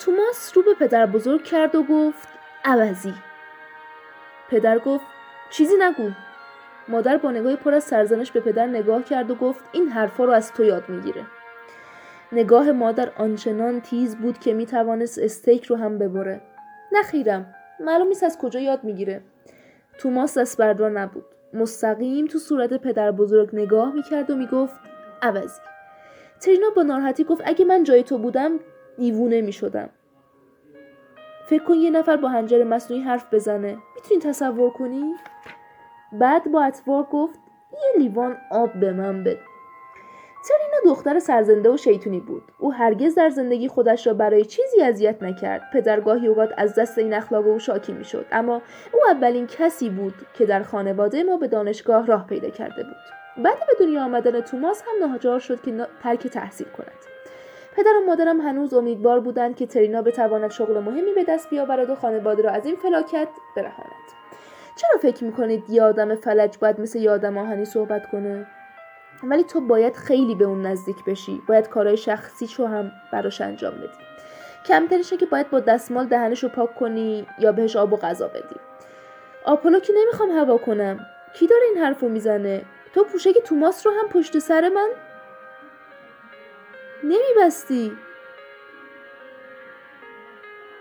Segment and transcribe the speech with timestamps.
[0.00, 2.28] توماس رو به پدر بزرگ کرد و گفت
[2.64, 3.14] عوضی.
[4.50, 5.04] پدر گفت
[5.50, 6.10] چیزی نگو.
[6.88, 10.32] مادر با نگاه پر از سرزنش به پدر نگاه کرد و گفت این حرفا رو
[10.32, 11.26] از تو یاد می‌گیره.
[12.32, 16.40] نگاه مادر آنچنان تیز بود که می توانست استیک رو هم ببره.
[16.92, 19.22] نخیرم معلوم نیست از کجا یاد می‌گیره.
[19.98, 21.24] توماس دست بردار نبود.
[21.54, 24.74] مستقیم تو صورت پدر بزرگ نگاه می‌کرد و می‌گفت
[25.22, 25.60] عوضی.
[26.40, 28.58] ترینا با ناراحتی گفت اگه من جای تو بودم
[29.00, 29.88] دیوونه می‌شدم
[31.46, 33.78] فکر کن یه نفر با هنجر مصنوعی حرف بزنه.
[33.96, 35.14] می‌تونی تصور کنی؟
[36.12, 37.38] بعد با اطوار گفت
[37.72, 39.40] یه لیوان آب به من بده.
[40.48, 45.22] ترینا دختر سرزنده و شیطونی بود؟ او هرگز در زندگی خودش را برای چیزی اذیت
[45.22, 45.62] نکرد.
[45.72, 48.26] پدرگاهی اوقات از دست این اخلاق او شاکی می‌شد.
[48.32, 48.62] اما
[48.92, 53.44] او اولین کسی بود که در خانواده ما به دانشگاه راه پیدا کرده بود.
[53.44, 57.19] بعد به دنیا آمدن توماس هم ناهجار شد که ترک تحصیل کند.
[57.76, 61.94] پدر و مادرم هنوز امیدوار بودند که ترینا بتواند شغل مهمی به دست بیاورد و
[61.94, 64.10] خانواده را از این فلاکت برهاند.
[64.76, 68.46] چرا فکر می‌کنید یه آدم فلج باید مثل یه آدم آهنی صحبت کنه؟
[69.22, 71.42] ولی تو باید خیلی به اون نزدیک بشی.
[71.48, 73.88] باید کارهای شخصیشو هم براش انجام بدی.
[74.66, 78.60] کمترشه که باید با دستمال دهنشو پاک کنی یا بهش آب و غذا بدی.
[79.44, 81.00] آپولو که نمی‌خوام هوا کنم.
[81.34, 82.62] کی داره این حرفو می‌زنه؟
[82.94, 84.88] تو پوشک توماس رو هم پشت سر من؟
[87.04, 87.92] نمیبستی.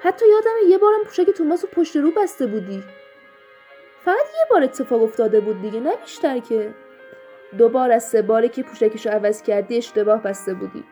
[0.00, 2.82] حتی یادم یه بارم پوشک توماس رو پشت رو بسته بودی.
[4.04, 6.74] فقط یه بار اتفاق افتاده بود دیگه نه بیشتر که.
[7.58, 10.84] دو بار از سه باری که پوشکش رو عوض کردی اشتباه بسته بودی.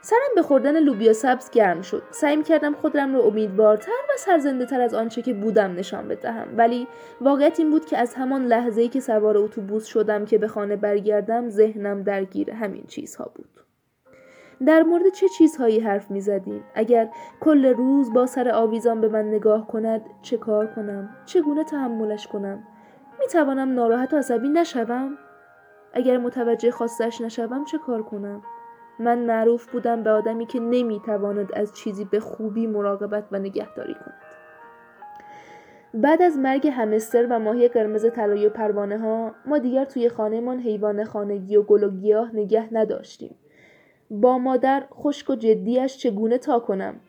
[0.00, 2.02] سرم به خوردن لوبیا سبز گرم شد.
[2.10, 6.48] سعی کردم خودم رو امیدوارتر و سرزنده تر از آنچه که بودم نشان بدهم.
[6.56, 6.88] ولی
[7.20, 10.76] واقعیت این بود که از همان لحظه ای که سوار اتوبوس شدم که به خانه
[10.76, 13.63] برگردم ذهنم درگیر همین چیزها بود.
[14.66, 17.08] در مورد چه چیزهایی حرف می زدیم؟ اگر
[17.40, 22.64] کل روز با سر آویزان به من نگاه کند چه کار کنم؟ چگونه تحملش کنم؟
[23.20, 25.18] می توانم ناراحت و عصبی نشوم؟
[25.92, 28.42] اگر متوجه خواستش نشوم چه کار کنم
[28.98, 34.20] من معروف بودم به آدمی که نمی‌تواند از چیزی به خوبی مراقبت و نگهداری کند
[35.94, 40.60] بعد از مرگ همستر و ماهی قرمز طلایی و پروانه ها ما دیگر توی خانهمان
[40.60, 43.36] حیوان خانگی و گل و گیاه نگه نداشتیم
[44.20, 47.00] با مادر خشک و جدیش چگونه تا کنم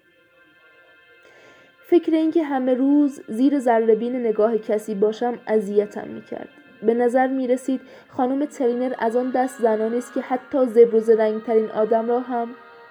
[1.89, 6.49] فکر اینکه همه روز زیر ذرهبین نگاه کسی باشم اذیتم می‌کرد
[6.83, 11.39] به نظر می رسید خانم ترینر از آن دست زنانی است که حتی زبر و
[11.39, 12.47] ترین آدم را هم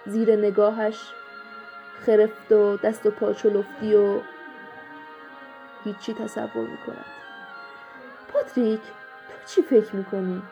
[0.06, 1.00] زیر نگاهش
[2.06, 4.20] خرفت و دست و پاچو لفتی و
[5.84, 7.04] هیچی تصور می کند.
[8.32, 8.80] پاتریک
[9.28, 10.42] تو چی فکر می کنی؟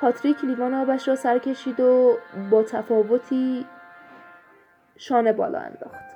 [0.00, 2.18] پاتریک لیوان آبش را سر کشید و
[2.50, 3.66] با تفاوتی
[4.96, 6.06] شانه بالا انداخت.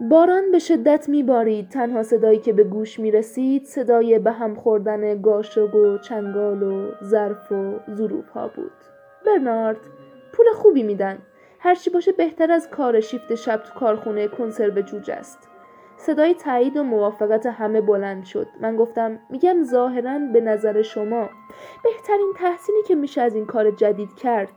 [0.00, 1.68] باران به شدت میبارید.
[1.68, 6.92] تنها صدایی که به گوش می رسید صدای به هم خوردن گاشق و چنگال و
[7.04, 8.72] ظرف و ظروف ها بود.
[9.26, 9.76] برنارد
[10.32, 11.18] پول خوبی میدن.
[11.58, 15.38] هرچی باشه بهتر از کار شیفت شب تو کارخونه کنسرو جوجه است.
[16.06, 18.46] صدای تایید و موافقت همه بلند شد.
[18.60, 21.30] من گفتم میگم ظاهرا به نظر شما
[21.84, 24.48] بهترین تحسینی که میشه از این کار جدید کرد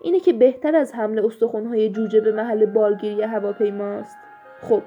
[0.00, 4.16] اینه که بهتر از حمله استخونهای جوجه به محل بارگیری هواپیماست.
[4.62, 4.82] خب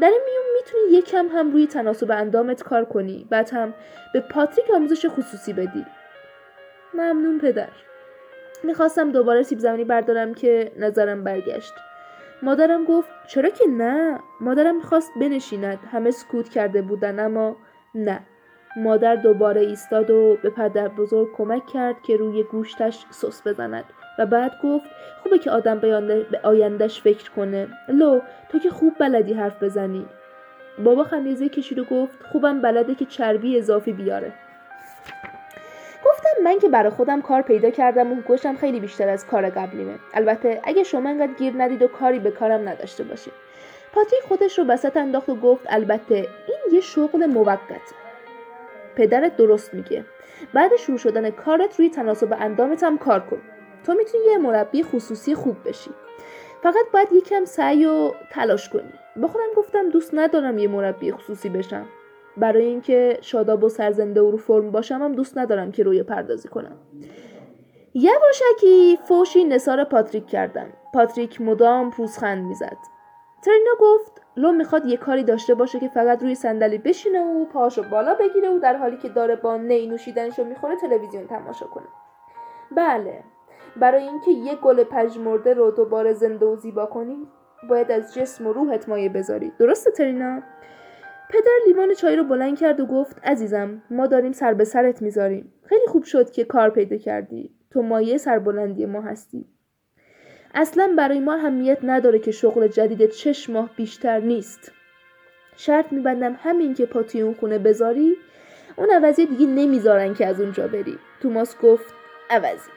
[0.00, 3.74] در این میون می‌تونی یکم هم روی تناسب اندامت کار کنی بعد هم
[4.12, 5.86] به پاتریک آموزش خصوصی بدی.
[6.94, 7.68] ممنون پدر.
[8.62, 11.74] می‌خواستم دوباره سیب زمینی بردارم که نظرم برگشت.
[12.44, 15.78] مادرم گفت چرا که نه؟ مادرم می‌خواست بنشیند.
[15.92, 17.56] همه سکوت کرده بودن اما
[17.94, 18.20] نه.
[18.76, 23.84] مادر دوباره ایستاد و به پدر بزرگ کمک کرد که روی گوشتش سس بزند
[24.18, 24.84] و بعد گفت
[25.22, 27.68] خوبه که آدم به آیندهش فکر کنه.
[27.88, 30.06] لو تو که خوب بلدی حرف بزنی.
[30.84, 34.32] بابا خمیزه کشید و گفت خوبم بلده که چربی اضافی بیاره.
[36.44, 39.94] من که برای خودم کار پیدا کردم و حقوقشم خیلی بیشتر از کار قبلیمه.
[40.14, 43.32] البته اگه شما انقدر گیر ندید و کاری به کارم نداشته باشید.
[43.92, 47.60] پاتریک خودش رو وسط انداخت و گفت البته این یه شغل موقت.
[48.96, 50.04] پدرت درست میگه.
[50.54, 53.40] بعد شروع شدن کارت روی تناسب اندامت هم کار کن.
[53.86, 55.90] تو می‌تونی یه مربی خصوصی خوب بشی.
[56.62, 58.92] فقط باید یکم سعی و تلاش کنی.
[59.16, 61.86] با خودم گفتم دوست ندارم یه مربی خصوصی بشم.
[62.36, 66.48] برای اینکه شاداب و سرزنده و رو فرم باشم هم دوست ندارم که روی پردازی
[66.48, 66.76] کنم.
[67.94, 72.76] یواشکی فوشی نصار پاتریک کردن پاتریک مدام پوزخند می‌زد.
[73.44, 77.82] ترینا گفت لو می‌خواد یه کاری داشته باشه که فقط روی صندلی بشینه و پاشو
[77.82, 81.86] بالا بگیره و در حالی که داره با نی نوشیدنشو می‌خوره تلویزیون تماشا کنه.
[82.76, 83.24] بله.
[83.76, 87.28] برای اینکه یک گل پژمرده رو دوباره زنده و زیبا کنی
[87.68, 89.52] باید از جسم و روحت مایه بذاری.
[89.58, 90.42] درسته ترینا؟
[91.28, 95.52] پدر لیوان چای رو بلند کرد و گفت عزیزم ما داریم سر به سرت می‌ذاریم.
[95.64, 97.54] خیلی خوب شد که کار پیدا کردی.
[97.70, 99.46] تو مایه سربلندی ما هستی.
[100.54, 104.72] اصلا برای ما اهمیت نداره که شغل جدیدت شش ماه بیشتر نیست.
[105.56, 108.16] شرط میبندم همین که پا اون خونه بذاری.
[108.76, 110.98] اون عوضی دیگه نمی‌ذارن که از اونجا بری.
[111.20, 111.94] توماس گفت
[112.30, 112.70] عوضی.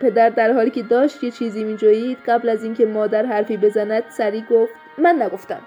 [0.00, 4.44] پدر در حالی که داشت یه چیزی میجویید قبل از اینکه مادر حرفی بزند سری
[4.50, 5.60] گفت من نگفتم.